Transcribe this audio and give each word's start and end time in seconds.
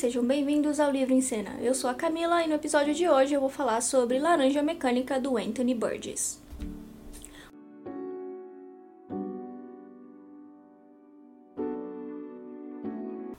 sejam 0.00 0.24
bem-vindos 0.24 0.80
ao 0.80 0.90
Livro 0.90 1.12
em 1.12 1.20
Cena. 1.20 1.58
Eu 1.60 1.74
sou 1.74 1.90
a 1.90 1.92
Camila 1.92 2.42
e 2.42 2.48
no 2.48 2.54
episódio 2.54 2.94
de 2.94 3.06
hoje 3.06 3.34
eu 3.34 3.40
vou 3.42 3.50
falar 3.50 3.82
sobre 3.82 4.18
Laranja 4.18 4.62
Mecânica 4.62 5.20
do 5.20 5.36
Anthony 5.36 5.74
Burgess. 5.74 6.40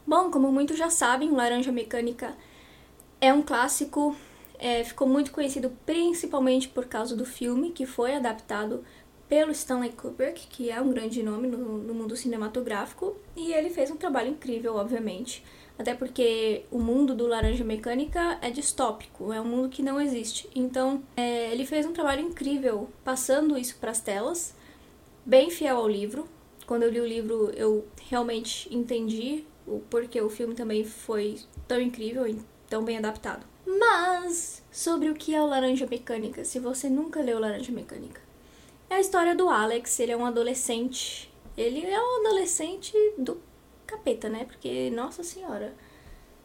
Bom, 0.06 0.30
como 0.30 0.52
muitos 0.52 0.78
já 0.78 0.92
sabem, 0.92 1.32
Laranja 1.32 1.72
Mecânica 1.72 2.38
é 3.20 3.34
um 3.34 3.42
clássico, 3.42 4.16
é, 4.60 4.84
ficou 4.84 5.08
muito 5.08 5.32
conhecido 5.32 5.76
principalmente 5.84 6.70
por 6.70 6.86
causa 6.86 7.16
do 7.16 7.26
filme 7.26 7.72
que 7.72 7.88
foi 7.88 8.14
adaptado 8.14 8.84
pelo 9.28 9.52
Stanley 9.52 9.94
Kubrick, 9.94 10.46
que 10.46 10.70
é 10.70 10.80
um 10.80 10.92
grande 10.92 11.24
nome 11.24 11.48
no, 11.48 11.80
no 11.80 11.94
mundo 11.96 12.16
cinematográfico, 12.16 13.16
e 13.36 13.52
ele 13.52 13.72
fez 13.72 13.90
um 13.90 13.96
trabalho 13.96 14.30
incrível, 14.30 14.76
obviamente. 14.76 15.44
Até 15.82 15.96
porque 15.96 16.64
o 16.70 16.78
mundo 16.78 17.16
do 17.16 17.26
Laranja 17.26 17.64
Mecânica 17.64 18.38
é 18.40 18.52
distópico, 18.52 19.34
é 19.34 19.42
um 19.42 19.46
mundo 19.46 19.68
que 19.68 19.82
não 19.82 20.00
existe. 20.00 20.48
Então, 20.54 21.02
é, 21.18 21.52
ele 21.52 21.66
fez 21.66 21.88
um 21.88 21.92
trabalho 21.92 22.22
incrível 22.22 22.88
passando 23.04 23.58
isso 23.58 23.76
para 23.78 23.90
as 23.90 24.00
telas, 24.00 24.54
bem 25.26 25.50
fiel 25.50 25.78
ao 25.78 25.90
livro. 25.90 26.28
Quando 26.68 26.84
eu 26.84 26.92
li 26.92 27.02
o 27.02 27.08
livro, 27.08 27.52
eu 27.56 27.84
realmente 28.08 28.72
entendi 28.72 29.44
o 29.66 29.80
porquê 29.90 30.22
o 30.22 30.30
filme 30.30 30.54
também 30.54 30.86
foi 30.86 31.40
tão 31.68 31.82
incrível 31.82 32.28
e 32.28 32.40
tão 32.70 32.84
bem 32.84 33.00
adaptado. 33.00 33.44
Mas, 33.66 34.62
sobre 34.72 35.10
o 35.10 35.16
que 35.16 35.34
é 35.34 35.42
o 35.42 35.48
Laranja 35.48 35.88
Mecânica, 35.88 36.46
se 36.46 36.60
você 36.60 36.92
nunca 36.92 37.24
leu 37.24 37.40
Laranja 37.40 37.72
Mecânica. 37.72 38.22
É 38.88 38.98
a 38.98 39.02
história 39.02 39.34
do 39.34 39.50
Alex, 39.50 40.00
ele 40.00 40.12
é 40.12 40.18
um 40.18 40.28
adolescente. 40.28 41.34
Ele 41.58 41.84
é 41.84 42.00
um 42.00 42.28
adolescente 42.28 42.94
do 43.18 43.42
capeta, 43.92 44.30
né? 44.30 44.46
Porque, 44.46 44.90
nossa 44.90 45.24
senhora. 45.24 45.74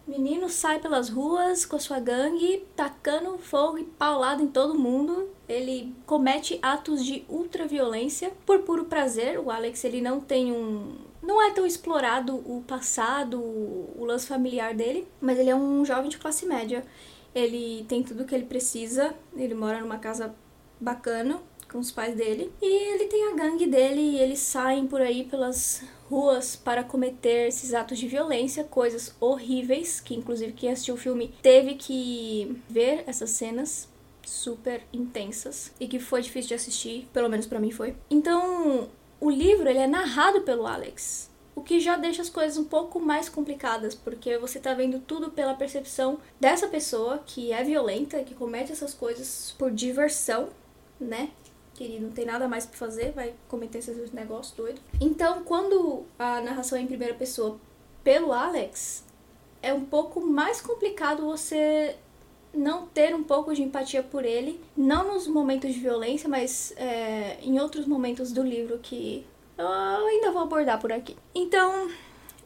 Menino 0.07 0.49
sai 0.49 0.79
pelas 0.79 1.09
ruas 1.09 1.67
com 1.67 1.75
a 1.75 1.81
sua 1.81 1.99
gangue, 1.99 2.65
tacando 2.77 3.37
fogo 3.39 3.79
e 3.79 3.83
paulado 3.85 4.41
em 4.41 4.47
todo 4.47 4.79
mundo. 4.79 5.29
Ele 5.49 5.93
comete 6.07 6.61
atos 6.63 7.05
de 7.05 7.25
ultraviolência 7.29 8.31
por 8.47 8.61
puro 8.61 8.85
prazer. 8.85 9.41
O 9.41 9.51
Alex, 9.51 9.83
ele 9.85 10.01
não 10.01 10.21
tem 10.21 10.53
um. 10.53 10.95
Não 11.21 11.43
é 11.43 11.51
tão 11.51 11.67
explorado 11.67 12.37
o 12.37 12.63
passado, 12.69 13.41
o 13.41 14.05
lance 14.05 14.29
familiar 14.29 14.75
dele, 14.75 15.09
mas 15.21 15.41
ele 15.41 15.51
é 15.51 15.57
um 15.57 15.85
jovem 15.85 16.09
de 16.09 16.19
classe 16.19 16.47
média. 16.47 16.85
Ele 17.35 17.85
tem 17.89 18.03
tudo 18.03 18.23
o 18.23 18.27
que 18.27 18.35
ele 18.35 18.47
precisa, 18.47 19.13
ele 19.37 19.55
mora 19.55 19.81
numa 19.81 19.99
casa 19.99 20.33
bacana, 20.81 21.41
com 21.71 21.79
os 21.79 21.91
pais 21.91 22.15
dele. 22.15 22.53
E 22.61 22.95
ele 22.95 23.07
tem 23.07 23.29
a 23.29 23.35
gangue 23.35 23.67
dele 23.67 24.01
e 24.01 24.19
eles 24.19 24.39
saem 24.39 24.87
por 24.87 25.01
aí 25.01 25.25
pelas 25.25 25.83
ruas 26.09 26.57
para 26.57 26.85
cometer 26.85 27.49
esses 27.49 27.75
atos 27.75 27.99
de 27.99 28.09
violência, 28.09 28.65
coisas 28.65 29.15
horríveis, 29.21 30.01
que 30.01 30.15
inclusive 30.15 30.53
quem 30.53 30.71
assistiu 30.71 30.95
o 30.95 30.99
filme 30.99 31.35
teve 31.43 31.75
que 31.75 32.63
ver 32.69 33.05
essas 33.07 33.31
cenas 33.31 33.89
super 34.25 34.83
intensas 34.93 35.73
e 35.79 35.87
que 35.87 35.99
foi 35.99 36.21
difícil 36.23 36.49
de 36.49 36.55
assistir, 36.55 37.09
pelo 37.13 37.29
menos 37.29 37.47
para 37.47 37.61
mim 37.61 37.71
foi. 37.71 37.97
Então, 38.11 38.89
o 39.21 39.31
livro 39.31 39.69
ele 39.69 39.79
é 39.79 39.87
narrado 39.87 40.43
pelo 40.43 40.67
Alex, 40.67 41.31
o 41.55 41.63
que 41.63 41.81
já 41.81 41.97
deixa 41.97 42.23
as 42.23 42.29
coisas 42.29 42.59
um 42.59 42.65
pouco 42.65 43.01
mais 43.01 43.29
complicadas, 43.29 43.95
porque 43.95 44.37
você 44.37 44.59
tá 44.59 44.75
vendo 44.75 45.01
tudo 45.01 45.31
pela 45.31 45.55
percepção 45.55 46.19
dessa 46.39 46.69
pessoa 46.69 47.23
que 47.25 47.53
é 47.53 47.65
violenta, 47.65 48.23
que 48.23 48.35
comete 48.35 48.73
essas 48.73 48.93
coisas 48.93 49.55
por 49.57 49.71
diversão, 49.71 50.51
né? 51.01 51.31
Querido, 51.77 52.07
não 52.07 52.13
tem 52.13 52.25
nada 52.25 52.49
mais 52.49 52.67
para 52.67 52.77
fazer, 52.77 53.13
vai 53.13 53.35
cometer 53.49 53.79
esses 53.79 54.13
negócios 54.13 54.57
doidos. 54.57 54.81
Então, 55.01 55.43
quando 55.45 56.05
a 56.19 56.41
narração 56.41 56.79
é 56.79 56.83
em 56.83 56.87
primeira 56.87 57.15
pessoa 57.15 57.59
pelo 58.03 58.33
Alex, 58.33 59.05
é 59.63 59.73
um 59.73 59.85
pouco 59.85 60.21
mais 60.21 60.61
complicado 60.61 61.25
você 61.25 61.97
não 62.55 62.87
ter 62.87 63.15
um 63.15 63.23
pouco 63.23 63.55
de 63.55 63.63
empatia 63.63 64.03
por 64.03 64.25
ele, 64.25 64.61
não 64.77 65.13
nos 65.13 65.27
momentos 65.27 65.73
de 65.75 65.81
violência, 65.81 66.29
mas 66.29 66.73
é, 66.77 67.37
em 67.43 67.61
outros 67.61 67.87
momentos 67.87 68.33
do 68.33 68.43
livro 68.43 68.79
que 68.79 69.27
eu 69.59 70.07
ainda 70.07 70.31
vou 70.31 70.43
abordar 70.43 70.81
por 70.81 70.93
aqui. 70.93 71.17
Então, 71.35 71.91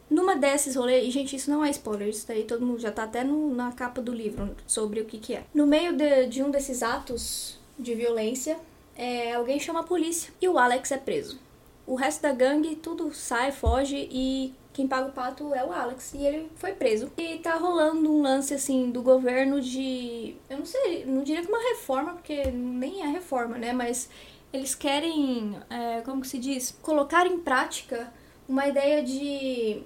numa 0.09 0.35
desses 0.35 0.75
rolês, 0.75 1.07
e 1.07 1.11
gente, 1.11 1.35
isso 1.35 1.49
não 1.49 1.63
é 1.63 1.69
spoiler, 1.69 2.09
isso 2.09 2.27
daí 2.27 2.43
todo 2.43 2.65
mundo 2.65 2.79
já 2.79 2.91
tá 2.91 3.03
até 3.03 3.23
no, 3.23 3.53
na 3.53 3.71
capa 3.71 4.01
do 4.01 4.11
livro 4.11 4.55
sobre 4.67 4.99
o 4.99 5.05
que 5.05 5.17
que 5.17 5.33
é. 5.35 5.43
No 5.53 5.65
meio 5.65 5.93
de, 5.93 6.27
de 6.27 6.43
um 6.43 6.51
desses 6.51 6.83
atos 6.83 7.57
de 7.77 7.95
violência, 7.95 8.59
é, 9.01 9.33
alguém 9.33 9.59
chama 9.59 9.79
a 9.79 9.83
polícia 9.83 10.31
e 10.39 10.47
o 10.47 10.59
Alex 10.59 10.91
é 10.91 10.97
preso. 10.97 11.39
O 11.87 11.95
resto 11.95 12.21
da 12.21 12.31
gangue 12.31 12.75
tudo 12.75 13.11
sai, 13.11 13.51
foge 13.51 14.07
e 14.11 14.53
quem 14.71 14.87
paga 14.87 15.07
o 15.07 15.11
pato 15.11 15.53
é 15.55 15.65
o 15.65 15.71
Alex 15.71 16.13
e 16.13 16.23
ele 16.23 16.51
foi 16.55 16.73
preso. 16.73 17.11
E 17.17 17.39
tá 17.39 17.55
rolando 17.55 18.13
um 18.13 18.21
lance 18.21 18.53
assim 18.53 18.91
do 18.91 19.01
governo 19.01 19.59
de, 19.59 20.35
eu 20.47 20.59
não 20.59 20.65
sei, 20.67 21.03
não 21.05 21.23
diria 21.23 21.41
que 21.41 21.47
uma 21.47 21.69
reforma, 21.71 22.13
porque 22.13 22.51
nem 22.51 23.01
é 23.01 23.07
reforma, 23.07 23.57
né, 23.57 23.73
mas 23.73 24.07
eles 24.53 24.75
querem, 24.75 25.57
é, 25.67 26.01
como 26.01 26.21
que 26.21 26.27
se 26.27 26.37
diz, 26.37 26.77
colocar 26.83 27.25
em 27.25 27.39
prática 27.39 28.13
uma 28.47 28.67
ideia 28.67 29.01
de 29.01 29.83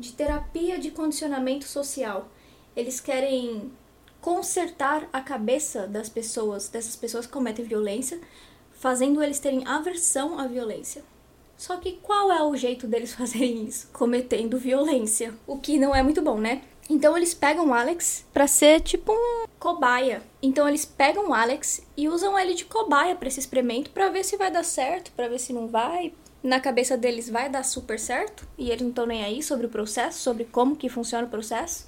de 0.00 0.12
terapia 0.12 0.78
de 0.78 0.90
condicionamento 0.90 1.66
social. 1.66 2.28
Eles 2.74 3.00
querem 3.00 3.70
consertar 4.20 5.08
a 5.12 5.20
cabeça 5.20 5.86
das 5.86 6.08
pessoas, 6.08 6.68
dessas 6.68 6.96
pessoas 6.96 7.26
que 7.26 7.32
cometem 7.32 7.64
violência, 7.64 8.20
fazendo 8.80 9.22
eles 9.22 9.38
terem 9.38 9.66
aversão 9.66 10.38
à 10.38 10.46
violência. 10.46 11.04
Só 11.54 11.76
que 11.76 11.98
qual 12.02 12.32
é 12.32 12.42
o 12.42 12.56
jeito 12.56 12.86
deles 12.86 13.12
fazerem 13.14 13.66
isso? 13.66 13.90
Cometendo 13.92 14.58
violência, 14.58 15.34
o 15.46 15.58
que 15.58 15.78
não 15.78 15.94
é 15.94 16.02
muito 16.02 16.22
bom, 16.22 16.38
né? 16.38 16.62
Então 16.88 17.16
eles 17.16 17.34
pegam 17.34 17.68
o 17.68 17.74
Alex 17.74 18.24
para 18.32 18.46
ser 18.46 18.80
tipo 18.80 19.12
um 19.12 19.44
cobaia. 19.58 20.22
Então 20.42 20.66
eles 20.66 20.86
pegam 20.86 21.28
o 21.28 21.34
Alex 21.34 21.86
e 21.94 22.08
usam 22.08 22.36
ele 22.36 22.54
de 22.54 22.64
cobaia 22.64 23.14
para 23.14 23.28
esse 23.28 23.38
experimento 23.38 23.90
para 23.90 24.08
ver 24.08 24.24
se 24.24 24.38
vai 24.38 24.50
dar 24.50 24.64
certo, 24.64 25.12
para 25.12 25.28
ver 25.28 25.38
se 25.38 25.52
não 25.52 25.68
vai. 25.68 26.14
Na 26.42 26.58
cabeça 26.58 26.96
deles 26.96 27.28
vai 27.28 27.50
dar 27.50 27.62
super 27.62 28.00
certo 28.00 28.48
e 28.56 28.70
eles 28.70 28.80
não 28.80 28.88
estão 28.88 29.04
nem 29.04 29.22
aí 29.22 29.42
sobre 29.42 29.66
o 29.66 29.70
processo, 29.70 30.18
sobre 30.20 30.46
como 30.46 30.74
que 30.74 30.88
funciona 30.88 31.26
o 31.26 31.30
processo. 31.30 31.86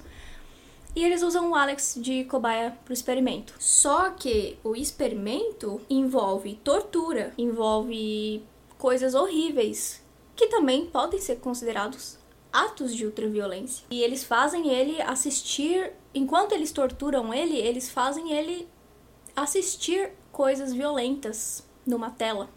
E 0.95 1.03
eles 1.03 1.23
usam 1.23 1.49
o 1.49 1.55
Alex 1.55 1.97
de 1.99 2.23
cobaia 2.25 2.77
para 2.83 2.91
o 2.91 2.93
experimento. 2.93 3.55
Só 3.59 4.11
que 4.11 4.57
o 4.63 4.75
experimento 4.75 5.81
envolve 5.89 6.55
tortura, 6.63 7.33
envolve 7.37 8.43
coisas 8.77 9.15
horríveis 9.15 10.03
que 10.35 10.47
também 10.47 10.85
podem 10.85 11.19
ser 11.19 11.37
considerados 11.37 12.17
atos 12.51 12.95
de 12.95 13.05
ultraviolência. 13.05 13.85
E 13.89 14.01
eles 14.01 14.23
fazem 14.23 14.69
ele 14.69 15.01
assistir, 15.01 15.91
enquanto 16.13 16.53
eles 16.53 16.71
torturam 16.71 17.33
ele, 17.33 17.57
eles 17.57 17.89
fazem 17.89 18.31
ele 18.31 18.67
assistir 19.35 20.11
coisas 20.31 20.73
violentas 20.73 21.63
numa 21.85 22.11
tela. 22.11 22.49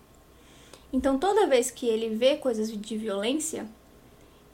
Então 0.93 1.19
toda 1.19 1.47
vez 1.47 1.71
que 1.71 1.87
ele 1.87 2.15
vê 2.15 2.37
coisas 2.37 2.71
de 2.71 2.97
violência, 2.97 3.67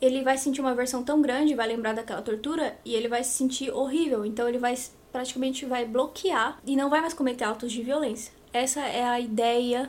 ele 0.03 0.23
vai 0.23 0.37
sentir 0.37 0.61
uma 0.61 0.73
aversão 0.73 1.05
tão 1.05 1.23
grande, 1.23 1.55
vai 1.55 1.69
lembrar 1.69 1.95
daquela 1.95 2.21
tortura 2.21 2.77
e 2.85 2.93
ele 2.93 3.07
vai 3.07 3.23
se 3.23 3.31
sentir 3.31 3.71
horrível. 3.71 4.27
Então 4.27 4.49
ele 4.49 4.59
vai 4.59 4.75
praticamente 5.13 5.65
vai 5.65 5.85
bloquear 5.85 6.59
e 6.67 6.75
não 6.75 6.91
vai 6.91 7.01
mais 7.01 7.15
cometer 7.15 7.45
atos 7.45 7.71
de 7.71 7.83
violência. 7.83 8.33
Essa 8.53 8.81
é 8.81 9.05
a 9.05 9.21
ideia, 9.21 9.89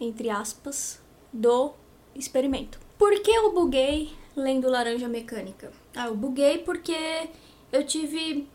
entre 0.00 0.30
aspas, 0.30 1.00
do 1.32 1.72
experimento. 2.12 2.80
Por 2.98 3.20
que 3.20 3.30
eu 3.30 3.52
buguei 3.52 4.10
lendo 4.34 4.68
Laranja 4.68 5.08
Mecânica? 5.08 5.72
Ah, 5.94 6.06
eu 6.06 6.16
buguei 6.16 6.58
porque 6.58 7.28
eu 7.70 7.86
tive 7.86 8.48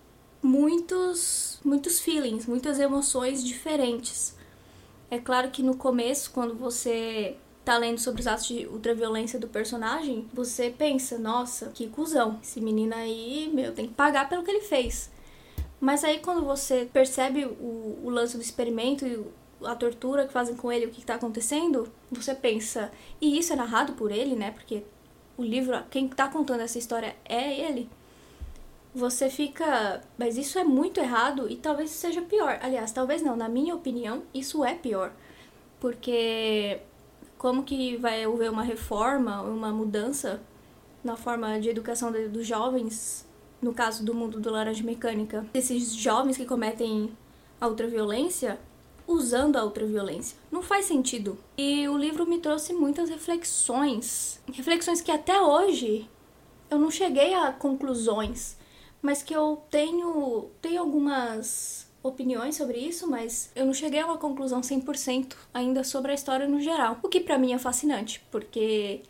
muitos 0.43 1.59
muitos 1.63 2.01
feelings, 2.01 2.45
muitas 2.45 2.79
emoções 2.79 3.41
diferentes. 3.41 4.35
É 5.09 5.17
claro 5.17 5.51
que 5.51 5.63
no 5.63 5.77
começo, 5.77 6.31
quando 6.31 6.53
você 6.53 7.37
tá 7.67 7.77
lendo 7.77 7.99
sobre 7.99 8.21
os 8.21 8.27
atos 8.27 8.47
de 8.47 8.65
ultraviolência 8.65 9.37
do 9.37 9.49
personagem, 9.49 10.25
você 10.33 10.69
pensa, 10.69 11.19
nossa, 11.19 11.65
que 11.67 11.89
cuzão. 11.89 12.39
Esse 12.41 12.61
menino 12.61 12.95
aí, 12.95 13.51
meu, 13.53 13.73
tem 13.73 13.87
que 13.87 13.93
pagar 13.93 14.29
pelo 14.29 14.41
que 14.41 14.49
ele 14.49 14.61
fez. 14.61 15.11
Mas 15.77 16.01
aí 16.05 16.19
quando 16.19 16.45
você 16.45 16.87
percebe 16.93 17.43
o, 17.43 17.99
o 18.05 18.09
lance 18.09 18.37
do 18.37 18.41
experimento 18.41 19.05
e 19.05 19.21
a 19.65 19.75
tortura 19.75 20.25
que 20.25 20.31
fazem 20.31 20.55
com 20.55 20.71
ele, 20.71 20.85
o 20.85 20.91
que 20.91 21.01
está 21.01 21.15
acontecendo, 21.15 21.91
você 22.09 22.33
pensa, 22.33 22.89
e 23.19 23.37
isso 23.37 23.51
é 23.51 23.57
narrado 23.57 23.91
por 23.93 24.13
ele, 24.13 24.33
né? 24.33 24.51
Porque 24.51 24.83
o 25.37 25.43
livro, 25.43 25.77
quem 25.91 26.05
está 26.05 26.29
contando 26.29 26.61
essa 26.61 26.79
história 26.79 27.17
é 27.25 27.53
ele. 27.67 27.89
Você 28.95 29.29
fica, 29.29 30.01
mas 30.17 30.37
isso 30.37 30.57
é 30.57 30.63
muito 30.63 31.01
errado 31.01 31.51
e 31.51 31.57
talvez 31.57 31.89
seja 31.89 32.21
pior. 32.21 32.59
Aliás, 32.61 32.93
talvez 32.93 33.21
não, 33.21 33.35
na 33.35 33.49
minha 33.49 33.75
opinião, 33.75 34.23
isso 34.33 34.63
é 34.63 34.73
pior. 34.73 35.11
Porque 35.81 36.79
como 37.37 37.63
que 37.63 37.97
vai 37.97 38.23
haver 38.23 38.49
uma 38.49 38.63
reforma, 38.63 39.41
uma 39.41 39.71
mudança 39.71 40.41
na 41.03 41.15
forma 41.15 41.59
de 41.59 41.69
educação 41.69 42.11
de, 42.11 42.27
dos 42.27 42.45
jovens, 42.45 43.25
no 43.61 43.73
caso 43.73 44.03
do 44.03 44.13
mundo 44.13 44.39
do 44.39 44.49
laranja 44.49 44.83
mecânica, 44.83 45.45
esses 45.53 45.93
jovens 45.93 46.37
que 46.37 46.45
cometem 46.45 47.11
a 47.59 47.67
ultraviolência 47.67 48.59
usando 49.07 49.55
a 49.55 49.63
ultraviolência. 49.63 50.37
Não 50.51 50.61
faz 50.61 50.85
sentido. 50.85 51.37
E 51.57 51.87
o 51.87 51.97
livro 51.97 52.27
me 52.27 52.39
trouxe 52.39 52.73
muitas 52.73 53.09
reflexões, 53.09 54.41
reflexões 54.51 55.01
que 55.01 55.11
até 55.11 55.39
hoje 55.41 56.09
eu 56.69 56.77
não 56.77 56.91
cheguei 56.91 57.33
a 57.33 57.53
conclusões, 57.53 58.57
mas 59.01 59.23
que 59.23 59.33
eu 59.33 59.63
tenho, 59.69 60.49
tenho 60.61 60.81
algumas 60.81 61.86
opiniões 62.07 62.55
sobre 62.55 62.77
isso, 62.77 63.09
mas 63.09 63.51
eu 63.55 63.65
não 63.65 63.73
cheguei 63.73 63.99
a 63.99 64.05
uma 64.05 64.17
conclusão 64.17 64.61
100% 64.61 65.33
ainda 65.53 65.83
sobre 65.83 66.11
a 66.11 66.15
história 66.15 66.47
no 66.47 66.59
geral. 66.59 66.99
O 67.03 67.09
que 67.09 67.19
para 67.19 67.37
mim 67.37 67.53
é 67.53 67.59
fascinante, 67.59 68.23
porque 68.31 69.01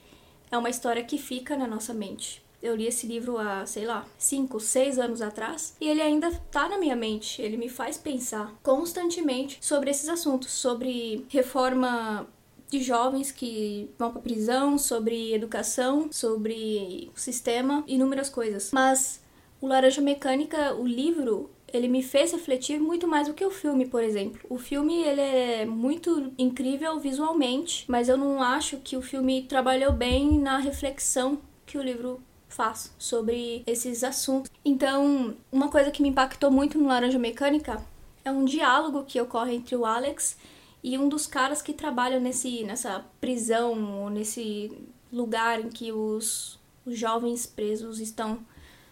é 0.52 0.58
uma 0.58 0.70
história 0.70 1.04
que 1.04 1.18
fica 1.18 1.56
na 1.56 1.68
nossa 1.68 1.94
mente. 1.94 2.42
Eu 2.62 2.76
li 2.76 2.88
esse 2.88 3.06
livro 3.06 3.38
há, 3.38 3.66
sei 3.66 3.86
lá, 3.86 4.06
5, 4.18 4.60
6 4.60 4.98
anos 4.98 5.22
atrás 5.22 5.76
e 5.80 5.88
ele 5.88 6.02
ainda 6.02 6.32
tá 6.52 6.68
na 6.68 6.78
minha 6.78 6.96
mente. 6.96 7.42
Ele 7.42 7.56
me 7.56 7.70
faz 7.70 7.98
pensar 7.98 8.54
constantemente 8.64 9.60
sobre 9.62 9.92
esses 9.92 10.10
assuntos, 10.10 10.52
sobre 10.52 11.26
reforma 11.30 12.28
de 12.70 12.82
jovens 12.82 13.32
que 13.32 13.90
vão 13.98 14.12
para 14.12 14.22
prisão, 14.22 14.78
sobre 14.78 15.34
educação, 15.34 16.10
sobre 16.12 17.12
o 17.16 17.20
sistema, 17.20 17.84
inúmeras 17.88 18.30
coisas. 18.30 18.72
Mas 18.72 19.22
o 19.62 19.68
Laranja 19.68 20.02
Mecânica, 20.02 20.74
o 20.76 20.86
livro, 20.86 21.50
ele 21.72 21.88
me 21.88 22.02
fez 22.02 22.32
refletir 22.32 22.80
muito 22.80 23.08
mais 23.08 23.28
do 23.28 23.34
que 23.34 23.46
o 23.46 23.52
filme, 23.52 23.86
por 23.86 24.04
exemplo. 24.04 24.40
O 24.50 24.58
filme 24.58 25.04
ele 25.04 25.22
é 25.22 25.66
muito 25.66 26.32
incrível 26.38 27.00
visualmente, 27.00 27.86
mas 27.88 28.08
eu 28.08 28.18
não 28.18 28.42
acho 28.42 28.78
que 28.78 28.96
o 28.96 29.02
filme 29.02 29.44
trabalhou 29.44 29.92
bem 29.92 30.40
na 30.40 30.58
reflexão 30.58 31.40
que 31.66 31.78
o 31.78 31.82
livro 31.82 32.22
faz 32.48 32.94
sobre 32.98 33.64
esses 33.68 34.04
assuntos. 34.04 34.50
Então, 34.64 35.36
uma 35.52 35.70
coisa 35.70 35.92
que 35.92 36.02
me 36.02 36.10
impactou 36.10 36.50
muito 36.50 36.78
no 36.78 36.88
Laranja 36.88 37.20
Mecânica 37.20 37.86
é 38.24 38.32
um 38.32 38.46
diálogo 38.46 39.04
que 39.04 39.20
ocorre 39.20 39.56
entre 39.56 39.76
o 39.76 39.86
Alex 39.86 40.38
e 40.84 40.98
um 40.98 41.10
dos 41.10 41.28
caras 41.28 41.62
que 41.62 41.74
trabalham 41.74 42.20
nesse, 42.20 42.64
nessa 42.64 43.06
prisão, 43.20 44.04
ou 44.04 44.10
nesse 44.10 44.72
lugar 45.12 45.60
em 45.60 45.70
que 45.70 45.92
os, 45.92 46.60
os 46.86 46.98
jovens 46.98 47.46
presos 47.46 48.00
estão 48.00 48.40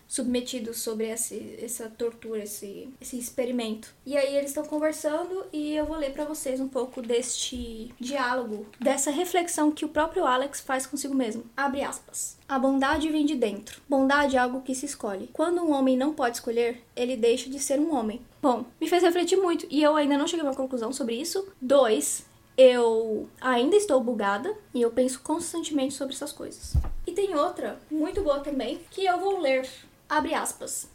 submetidos 0.08 0.78
sobre 0.78 1.10
esse, 1.10 1.58
essa 1.62 1.90
tortura, 1.90 2.44
esse, 2.44 2.90
esse 3.02 3.18
experimento. 3.18 3.94
E 4.06 4.16
aí 4.16 4.36
eles 4.36 4.52
estão 4.52 4.64
conversando 4.66 5.46
e 5.52 5.74
eu 5.74 5.86
vou 5.86 5.98
ler 5.98 6.12
para 6.12 6.26
vocês 6.26 6.60
um 6.60 6.68
pouco 6.68 7.02
deste 7.02 7.94
diálogo, 8.00 8.66
dessa 8.80 9.12
reflexão 9.12 9.72
que 9.72 9.86
o 9.86 9.90
próprio 9.90 10.26
Alex 10.26 10.62
faz 10.62 10.86
consigo 10.86 11.14
mesmo. 11.14 11.44
Abre 11.56 11.84
aspas. 11.84 12.38
A 12.48 12.60
bondade 12.60 13.10
vem 13.10 13.26
de 13.26 13.36
dentro. 13.36 13.82
Bondade 13.90 14.36
é 14.36 14.40
algo 14.40 14.62
que 14.62 14.76
se 14.76 14.86
escolhe. 14.86 15.30
Quando 15.34 15.62
um 15.62 15.72
homem 15.72 15.98
não 15.98 16.14
pode 16.14 16.38
escolher, 16.38 16.82
ele 16.96 17.18
deixa 17.18 17.50
de 17.50 17.60
ser 17.60 17.80
um 17.80 17.96
homem. 17.96 18.22
Bom, 18.42 18.66
me 18.80 18.88
fez 18.88 19.02
refletir 19.02 19.38
muito 19.38 19.66
e 19.70 19.82
eu 19.82 19.96
ainda 19.96 20.18
não 20.18 20.28
cheguei 20.28 20.46
a 20.46 20.50
uma 20.50 20.56
conclusão 20.56 20.94
sobre 20.94 21.16
isso. 21.16 21.48
Dois, 21.60 22.26
eu 22.58 23.28
ainda 23.42 23.76
estou 23.76 24.00
bugada 24.02 24.56
e 24.74 24.82
eu 24.82 24.92
penso 24.92 25.20
constantemente 25.22 25.94
sobre 25.94 26.14
essas 26.14 26.32
coisas. 26.32 26.74
E 27.06 27.12
tem 27.12 27.36
outra, 27.36 27.80
muito 27.92 28.22
boa 28.22 28.40
também, 28.40 28.80
que 28.92 29.06
eu 29.06 29.20
vou 29.20 29.40
ler 29.40 29.68
Abre 30.16 30.34
aspas. 30.34 30.90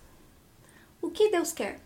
O 1.02 1.10
que 1.10 1.28
Deus 1.28 1.52
quer? 1.52 1.78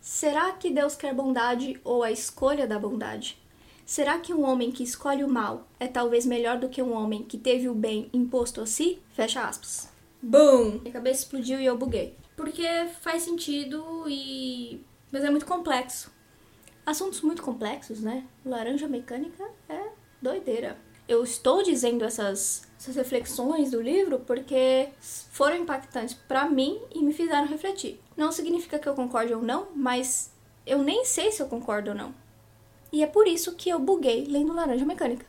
Será 0.00 0.52
que 0.52 0.70
Deus 0.70 0.96
quer 0.96 1.12
bondade 1.12 1.78
ou 1.84 2.02
a 2.02 2.10
escolha 2.10 2.66
da 2.66 2.78
bondade? 2.78 3.36
Será 3.84 4.18
que 4.18 4.32
um 4.32 4.48
homem 4.48 4.72
que 4.72 4.82
escolhe 4.82 5.22
o 5.22 5.28
mal 5.28 5.68
é 5.78 5.86
talvez 5.86 6.24
melhor 6.24 6.58
do 6.58 6.70
que 6.70 6.80
um 6.80 6.94
homem 6.94 7.22
que 7.22 7.36
teve 7.36 7.68
o 7.68 7.74
bem 7.74 8.08
imposto 8.14 8.62
a 8.62 8.66
si? 8.66 8.98
Fecha 9.12 9.46
aspas. 9.46 9.90
Boom! 10.22 10.78
Minha 10.80 10.92
cabeça 10.94 11.20
explodiu 11.20 11.60
e 11.60 11.66
eu 11.66 11.76
buguei. 11.76 12.16
Porque 12.34 12.66
faz 13.02 13.24
sentido 13.24 14.06
e. 14.08 14.82
Mas 15.12 15.22
é 15.22 15.28
muito 15.28 15.44
complexo. 15.44 16.10
Assuntos 16.86 17.20
muito 17.20 17.42
complexos, 17.42 18.00
né? 18.00 18.26
Laranja 18.42 18.88
mecânica 18.88 19.46
é 19.68 19.90
doideira 20.22 20.78
eu 21.10 21.24
estou 21.24 21.60
dizendo 21.60 22.04
essas, 22.04 22.62
essas 22.78 22.94
reflexões 22.94 23.72
do 23.72 23.82
livro 23.82 24.20
porque 24.20 24.90
foram 25.32 25.56
impactantes 25.56 26.14
para 26.14 26.48
mim 26.48 26.80
e 26.94 27.02
me 27.02 27.12
fizeram 27.12 27.48
refletir. 27.48 28.00
Não 28.16 28.30
significa 28.30 28.78
que 28.78 28.88
eu 28.88 28.94
concorde 28.94 29.34
ou 29.34 29.42
não, 29.42 29.66
mas 29.74 30.32
eu 30.64 30.78
nem 30.78 31.04
sei 31.04 31.32
se 31.32 31.42
eu 31.42 31.48
concordo 31.48 31.90
ou 31.90 31.96
não. 31.96 32.14
E 32.92 33.02
é 33.02 33.08
por 33.08 33.26
isso 33.26 33.56
que 33.56 33.68
eu 33.68 33.80
buguei 33.80 34.24
lendo 34.24 34.52
Laranja 34.52 34.84
Mecânica. 34.84 35.26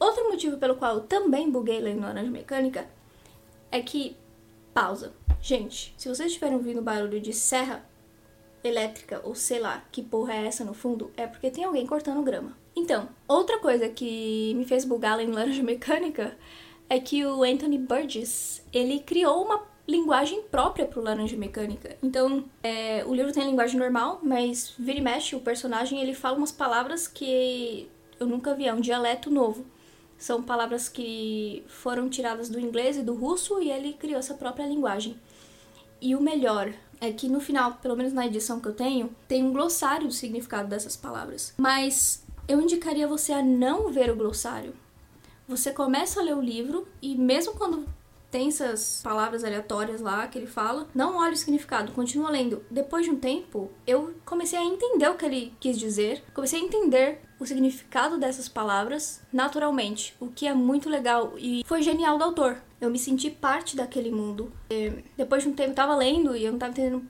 Outro 0.00 0.30
motivo 0.30 0.56
pelo 0.56 0.76
qual 0.76 0.94
eu 0.94 1.00
também 1.02 1.50
buguei 1.50 1.78
lendo 1.78 2.00
Laranja 2.00 2.30
Mecânica 2.30 2.88
é 3.70 3.82
que. 3.82 4.16
Pausa. 4.72 5.12
Gente, 5.42 5.94
se 5.96 6.08
vocês 6.08 6.28
estiverem 6.28 6.56
ouvindo 6.56 6.80
barulho 6.80 7.20
de 7.20 7.34
serra 7.34 7.84
elétrica 8.64 9.20
ou 9.24 9.34
sei 9.34 9.58
lá 9.58 9.84
que 9.92 10.02
porra 10.02 10.34
é 10.34 10.46
essa 10.46 10.64
no 10.64 10.74
fundo, 10.74 11.10
é 11.16 11.26
porque 11.26 11.50
tem 11.50 11.64
alguém 11.64 11.86
cortando 11.86 12.22
grama. 12.22 12.56
Então, 12.76 13.08
outra 13.26 13.58
coisa 13.58 13.88
que 13.88 14.52
me 14.54 14.66
fez 14.66 14.84
bugar 14.84 15.18
em 15.18 15.32
Laranja 15.32 15.62
Mecânica 15.62 16.36
é 16.88 17.00
que 17.00 17.24
o 17.24 17.42
Anthony 17.42 17.78
Burgess, 17.78 18.62
ele 18.72 19.00
criou 19.00 19.42
uma 19.42 19.62
linguagem 19.88 20.42
própria 20.42 20.84
para 20.86 21.00
o 21.00 21.02
Laranja 21.02 21.36
Mecânica. 21.36 21.96
Então, 22.02 22.44
é, 22.62 23.04
o 23.06 23.14
livro 23.14 23.32
tem 23.32 23.44
linguagem 23.44 23.78
normal, 23.78 24.20
mas 24.22 24.74
vira 24.78 24.98
e 24.98 25.02
mexe, 25.02 25.34
o 25.34 25.40
personagem 25.40 26.00
ele 26.00 26.14
fala 26.14 26.36
umas 26.36 26.52
palavras 26.52 27.08
que 27.08 27.88
eu 28.20 28.26
nunca 28.26 28.54
vi, 28.54 28.66
é 28.66 28.74
um 28.74 28.80
dialeto 28.80 29.30
novo. 29.30 29.64
São 30.18 30.42
palavras 30.42 30.88
que 30.88 31.62
foram 31.68 32.08
tiradas 32.08 32.48
do 32.48 32.58
inglês 32.58 32.96
e 32.96 33.02
do 33.02 33.14
russo 33.14 33.60
e 33.60 33.70
ele 33.70 33.92
criou 33.92 34.18
essa 34.18 34.34
própria 34.34 34.66
linguagem. 34.66 35.18
E 36.00 36.14
o 36.14 36.20
melhor 36.20 36.72
é 37.00 37.12
que 37.12 37.28
no 37.28 37.40
final, 37.40 37.74
pelo 37.74 37.96
menos 37.96 38.12
na 38.12 38.26
edição 38.26 38.60
que 38.60 38.68
eu 38.68 38.72
tenho, 38.72 39.14
tem 39.28 39.44
um 39.44 39.52
glossário 39.52 40.06
do 40.06 40.12
significado 40.12 40.68
dessas 40.68 40.96
palavras. 40.96 41.54
Mas 41.58 42.24
eu 42.48 42.60
indicaria 42.60 43.08
você 43.08 43.32
a 43.32 43.42
não 43.42 43.90
ver 43.90 44.10
o 44.10 44.16
glossário. 44.16 44.74
Você 45.48 45.72
começa 45.72 46.20
a 46.20 46.22
ler 46.22 46.36
o 46.36 46.40
livro 46.40 46.86
e 47.00 47.16
mesmo 47.16 47.54
quando 47.54 47.86
tem 48.30 48.48
essas 48.48 49.00
palavras 49.02 49.44
aleatórias 49.44 50.00
lá 50.00 50.26
que 50.26 50.38
ele 50.38 50.46
fala, 50.46 50.88
não 50.94 51.16
olhe 51.16 51.34
o 51.34 51.36
significado, 51.36 51.92
continua 51.92 52.30
lendo. 52.30 52.64
Depois 52.70 53.04
de 53.04 53.10
um 53.10 53.18
tempo, 53.18 53.70
eu 53.86 54.14
comecei 54.24 54.58
a 54.58 54.64
entender 54.64 55.08
o 55.08 55.14
que 55.14 55.24
ele 55.24 55.54
quis 55.60 55.78
dizer, 55.78 56.22
comecei 56.34 56.60
a 56.60 56.64
entender 56.64 57.20
o 57.38 57.46
significado 57.46 58.18
dessas 58.18 58.48
palavras 58.48 59.22
naturalmente, 59.32 60.16
o 60.20 60.26
que 60.28 60.46
é 60.46 60.52
muito 60.52 60.88
legal 60.88 61.34
e 61.38 61.62
foi 61.64 61.82
genial 61.82 62.18
do 62.18 62.24
autor. 62.24 62.58
Eu 62.80 62.90
me 62.90 62.98
senti 62.98 63.30
parte 63.30 63.76
daquele 63.76 64.10
mundo. 64.10 64.52
E 64.70 65.04
depois 65.16 65.42
de 65.42 65.48
um 65.48 65.54
tempo 65.54 65.70
eu 65.70 65.74
tava 65.74 65.96
lendo 65.96 66.36
e 66.36 66.44
eu 66.44 66.52
não 66.52 66.58
tava 66.58 66.72
entendendo 66.72 67.06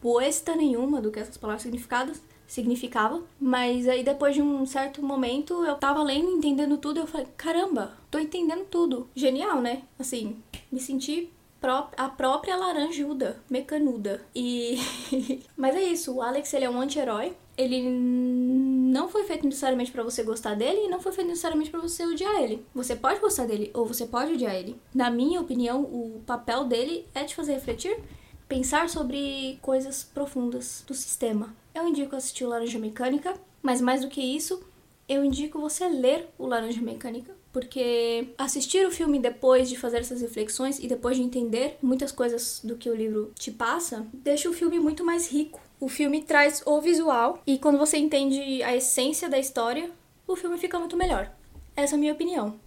boesta 0.00 0.56
nenhuma 0.56 1.00
do 1.00 1.10
que 1.10 1.20
essas 1.20 1.36
palavras 1.36 1.62
significadas 1.62 2.22
significava. 2.52 3.22
Mas 3.40 3.88
aí 3.88 4.04
depois 4.04 4.34
de 4.34 4.42
um 4.42 4.66
certo 4.66 5.02
momento 5.02 5.64
eu 5.64 5.74
tava 5.76 6.02
lendo, 6.02 6.30
entendendo 6.30 6.76
tudo, 6.76 7.00
eu 7.00 7.06
falei, 7.06 7.26
caramba, 7.36 7.92
tô 8.10 8.18
entendendo 8.18 8.66
tudo. 8.66 9.08
Genial, 9.14 9.62
né? 9.62 9.82
Assim, 9.98 10.36
me 10.70 10.78
senti 10.78 11.30
a 11.96 12.08
própria 12.08 12.56
laranjuda, 12.56 13.40
mecanuda. 13.48 14.20
E. 14.34 14.76
Mas 15.56 15.76
é 15.76 15.82
isso, 15.82 16.14
o 16.14 16.22
Alex 16.22 16.52
ele 16.52 16.64
é 16.64 16.70
um 16.70 16.80
anti-herói. 16.80 17.34
Ele 17.56 17.82
não 17.82 19.08
foi 19.08 19.24
feito 19.24 19.44
necessariamente 19.46 19.92
para 19.92 20.02
você 20.02 20.22
gostar 20.22 20.54
dele 20.54 20.86
e 20.86 20.88
não 20.88 21.00
foi 21.00 21.12
feito 21.12 21.28
necessariamente 21.28 21.70
para 21.70 21.80
você 21.80 22.04
odiar 22.04 22.42
ele. 22.42 22.66
Você 22.74 22.96
pode 22.96 23.20
gostar 23.20 23.46
dele 23.46 23.70
ou 23.74 23.86
você 23.86 24.06
pode 24.06 24.32
odiar 24.32 24.54
ele. 24.54 24.80
Na 24.94 25.10
minha 25.10 25.40
opinião, 25.40 25.82
o 25.82 26.22
papel 26.26 26.64
dele 26.64 27.06
é 27.14 27.24
te 27.24 27.34
fazer 27.34 27.52
refletir, 27.52 27.96
pensar 28.52 28.90
sobre 28.90 29.58
coisas 29.62 30.04
profundas 30.04 30.84
do 30.86 30.92
sistema. 30.92 31.56
Eu 31.74 31.88
indico 31.88 32.14
assistir 32.14 32.44
o 32.44 32.50
Laranja 32.50 32.78
Mecânica, 32.78 33.32
mas 33.62 33.80
mais 33.80 34.02
do 34.02 34.08
que 34.08 34.20
isso, 34.20 34.62
eu 35.08 35.24
indico 35.24 35.58
você 35.58 35.88
ler 35.88 36.28
o 36.36 36.46
Laranja 36.46 36.82
Mecânica, 36.82 37.34
porque 37.50 38.28
assistir 38.36 38.86
o 38.86 38.90
filme 38.90 39.18
depois 39.18 39.70
de 39.70 39.78
fazer 39.78 40.00
essas 40.00 40.20
reflexões 40.20 40.78
e 40.78 40.86
depois 40.86 41.16
de 41.16 41.22
entender 41.22 41.78
muitas 41.80 42.12
coisas 42.12 42.60
do 42.62 42.76
que 42.76 42.90
o 42.90 42.94
livro 42.94 43.32
te 43.38 43.50
passa, 43.50 44.06
deixa 44.12 44.50
o 44.50 44.52
filme 44.52 44.78
muito 44.78 45.02
mais 45.02 45.32
rico. 45.32 45.58
O 45.80 45.88
filme 45.88 46.22
traz 46.22 46.62
o 46.66 46.78
visual 46.78 47.42
e 47.46 47.58
quando 47.58 47.78
você 47.78 47.96
entende 47.96 48.62
a 48.62 48.76
essência 48.76 49.30
da 49.30 49.38
história, 49.38 49.90
o 50.28 50.36
filme 50.36 50.58
fica 50.58 50.78
muito 50.78 50.94
melhor. 50.94 51.32
Essa 51.74 51.94
é 51.94 51.96
a 51.96 51.98
minha 51.98 52.12
opinião. 52.12 52.60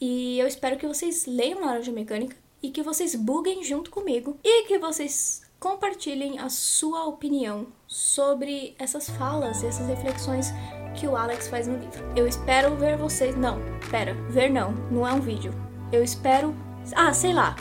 E 0.00 0.40
eu 0.40 0.48
espero 0.48 0.76
que 0.76 0.88
vocês 0.88 1.24
leiam 1.26 1.60
Laranja 1.60 1.92
Mecânica 1.92 2.34
e 2.62 2.70
que 2.70 2.82
vocês 2.82 3.14
buguem 3.14 3.64
junto 3.64 3.90
comigo 3.90 4.38
e 4.44 4.64
que 4.64 4.78
vocês 4.78 5.42
compartilhem 5.58 6.38
a 6.38 6.48
sua 6.48 7.04
opinião 7.04 7.66
sobre 7.86 8.74
essas 8.78 9.10
falas 9.10 9.62
e 9.62 9.66
essas 9.66 9.86
reflexões 9.86 10.52
que 10.94 11.06
o 11.06 11.14
Alex 11.14 11.48
faz 11.48 11.66
no 11.66 11.76
livro. 11.76 12.04
Eu 12.16 12.26
espero 12.26 12.74
ver 12.76 12.96
vocês. 12.96 13.36
Não, 13.36 13.58
pera, 13.90 14.14
ver 14.30 14.50
não, 14.50 14.72
não 14.90 15.06
é 15.06 15.12
um 15.12 15.20
vídeo. 15.20 15.52
Eu 15.92 16.02
espero. 16.02 16.54
Ah, 16.94 17.12
sei 17.12 17.32
lá. 17.32 17.54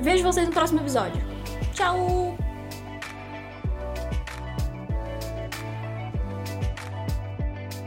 Vejo 0.00 0.24
vocês 0.24 0.46
no 0.46 0.52
próximo 0.52 0.80
episódio. 0.80 1.22
Tchau! 1.74 2.49